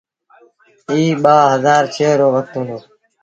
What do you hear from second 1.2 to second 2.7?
ٻآ هزآر ڇه رو وکت